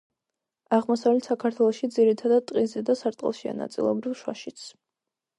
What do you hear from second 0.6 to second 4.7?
აღმოსავლეთ საქართველოში ძირითადად ტყის ზედა სარტყელშია, ნაწილობრივ შუაშიც.